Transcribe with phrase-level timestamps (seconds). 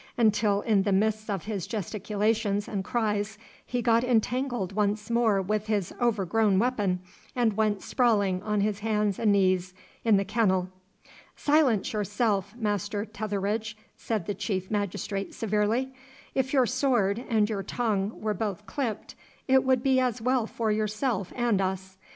[0.17, 5.67] until in the midst of his gesticulations and cries he got entangled once more with
[5.67, 6.99] his overgrown weapon,
[7.35, 10.69] and went sprawling on his hands and knees in the kennel.
[11.35, 15.93] 'Silence yourself, Master Tetheridge,' said the chief magistrate severely.
[16.33, 19.13] 'If your sword and your tongue were both clipped,
[19.47, 21.99] it would be as well for yourself and us.